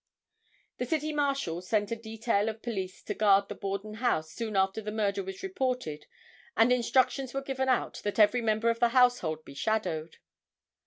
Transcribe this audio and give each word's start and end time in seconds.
The 0.79 0.87
City 0.87 1.13
Marshal 1.13 1.61
sent 1.61 1.91
a 1.91 1.95
detail 1.95 2.49
of 2.49 2.63
police 2.63 3.03
to 3.03 3.13
guard 3.13 3.49
the 3.49 3.53
Borden 3.53 3.93
house 3.93 4.31
soon 4.31 4.55
after 4.55 4.81
the 4.81 4.91
murder 4.91 5.23
was 5.23 5.43
reported 5.43 6.07
and 6.57 6.73
instructions 6.73 7.35
were 7.35 7.43
given 7.43 7.69
out 7.69 8.01
that 8.03 8.17
every 8.17 8.41
member 8.41 8.71
of 8.71 8.79
the 8.79 8.89
household 8.97 9.45
be 9.45 9.53
shadowed. 9.53 10.17